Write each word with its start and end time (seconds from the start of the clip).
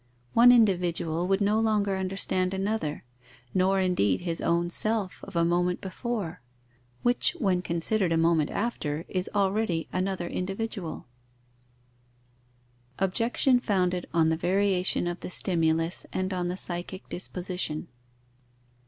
One 0.33 0.51
individual 0.51 1.27
would 1.27 1.41
no 1.41 1.59
longer 1.59 1.95
understand 1.95 2.55
another, 2.55 3.03
nor 3.53 3.79
indeed 3.79 4.21
his 4.21 4.41
own 4.41 4.71
self 4.71 5.19
of 5.23 5.35
a 5.35 5.45
moment 5.45 5.79
before, 5.79 6.41
which, 7.03 7.33
when 7.37 7.61
considered 7.61 8.11
a 8.11 8.17
moment 8.17 8.49
after, 8.49 9.05
is 9.07 9.29
already 9.35 9.87
another 9.93 10.27
individual. 10.27 11.05
_Objection 12.97 13.61
founded 13.61 14.07
on 14.11 14.29
the 14.29 14.37
variation 14.37 15.05
of 15.05 15.19
the 15.19 15.29
stimulus 15.29 16.07
and 16.11 16.33
on 16.33 16.47
the 16.47 16.57
psychic 16.57 17.07
disposition. 17.07 17.87